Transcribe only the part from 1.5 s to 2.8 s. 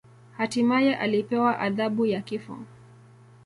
adhabu ya kifo.